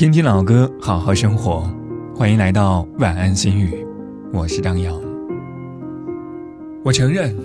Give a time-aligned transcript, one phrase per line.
[0.00, 1.70] 听听老歌，好好生活。
[2.16, 3.86] 欢迎来到晚安心语，
[4.32, 4.98] 我是张扬。
[6.82, 7.36] 我承认，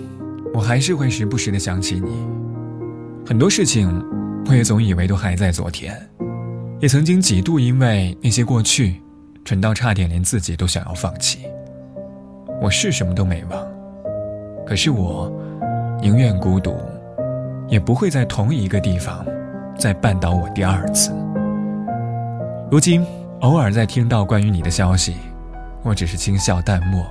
[0.54, 2.26] 我还是会时不时的想起你。
[3.26, 4.02] 很多事情，
[4.48, 5.94] 我也总以为都还在昨天，
[6.80, 9.02] 也曾经几度因为那些过去，
[9.44, 11.40] 蠢到差点连自己都想要放弃。
[12.62, 13.66] 我是什么都没忘，
[14.64, 15.30] 可是我
[16.00, 16.74] 宁愿孤独，
[17.68, 19.26] 也不会在同一个地方
[19.78, 21.12] 再绊倒我第二次。
[22.68, 23.06] 如今，
[23.42, 25.16] 偶尔在听到关于你的消息，
[25.84, 27.06] 我只是轻笑淡漠。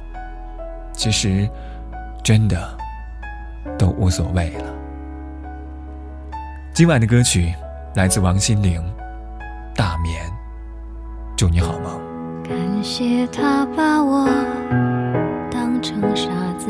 [0.91, 1.49] 其实，
[2.21, 2.77] 真的
[3.77, 4.65] 都无所谓了。
[6.73, 7.53] 今晚的歌曲
[7.95, 8.81] 来自王心凌，
[9.77, 10.21] 《大眠》，
[11.37, 12.01] 祝你好梦。
[12.43, 14.27] 感谢他把我
[15.49, 16.67] 当成傻子。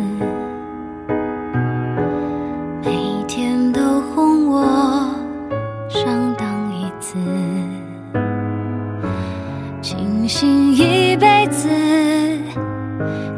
[2.84, 3.82] 每天都
[4.13, 5.10] 哄我
[5.90, 7.18] 上当一次
[9.86, 11.70] 清醒一辈子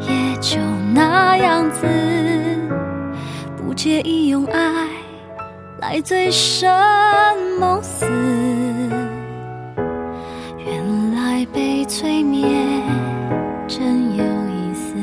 [0.00, 0.58] 也就
[0.94, 1.86] 那样子，
[3.54, 4.88] 不介意用爱
[5.78, 6.66] 来醉生
[7.60, 8.06] 梦死。
[10.56, 12.82] 原来被催眠
[13.66, 14.94] 真有意思，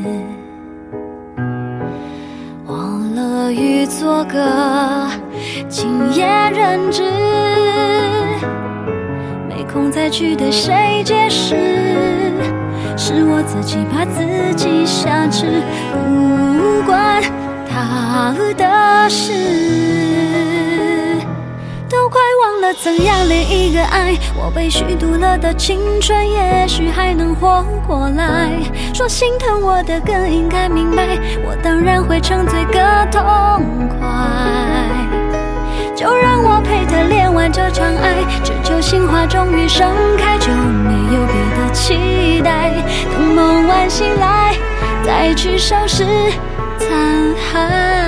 [2.65, 5.07] 忘了欲做个
[5.69, 7.34] 今夜人质。
[9.75, 11.53] 空再去对谁解释？
[12.95, 17.21] 是我自己把自己挟持，不关
[17.69, 19.33] 他的事。
[21.89, 28.51] 都快忘了怎样恋一个爱，我被虚度了的青春，也许还能活过来。
[28.93, 32.79] 说心疼我的更应该明白，我当然会沉醉个
[33.11, 33.21] 痛
[33.89, 34.07] 快。
[35.93, 36.34] 就让
[37.49, 42.71] 这场爱，只求心花终于盛开，就没有别的期待。
[43.11, 44.55] 等梦完醒来，
[45.03, 46.05] 再去收拾
[46.77, 46.89] 残
[47.53, 48.04] 骸。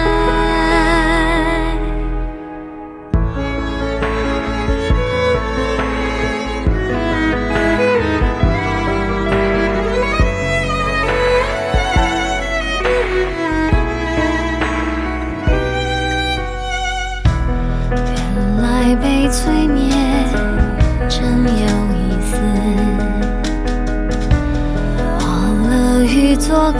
[26.57, 26.79] 做个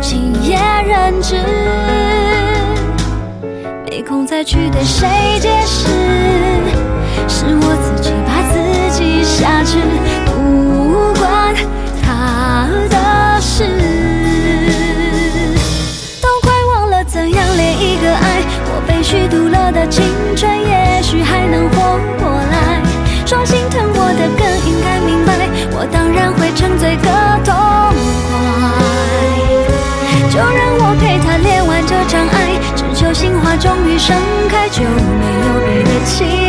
[0.00, 0.56] 今夜
[0.88, 1.36] 人质，
[3.84, 5.06] 没空再去对谁
[5.40, 5.88] 解释，
[7.28, 8.56] 是我自己把自
[8.96, 9.76] 己挟持，
[10.24, 11.54] 不管
[12.02, 13.66] 他的事。
[16.22, 18.40] 都快忘了怎样恋一个爱，
[18.72, 20.02] 我被虚度了的青
[20.34, 22.80] 春，也许还能活过来。
[23.26, 25.46] 说心疼我的更应该明白，
[25.78, 27.29] 我当然会沉醉个。
[32.04, 34.16] 障碍，只求心花终于盛
[34.48, 36.39] 开，就没有别的期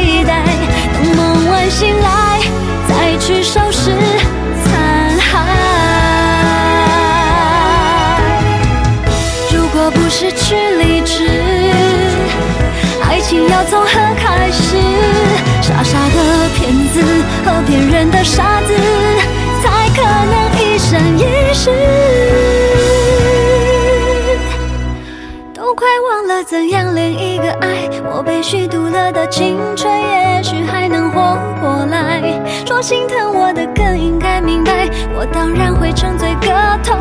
[26.61, 27.89] 怎样恋一个爱。
[28.13, 32.21] 我被虚度了的青春，也许还能活过来。
[32.67, 36.49] 说心疼我的更应该明白，我当然会沉醉个
[36.83, 36.95] 痛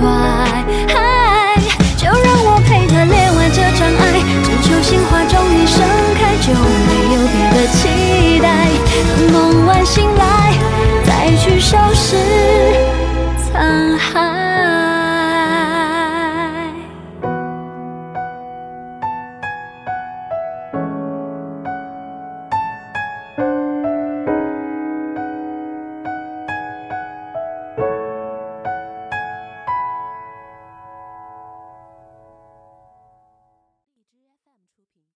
[0.00, 0.08] 快。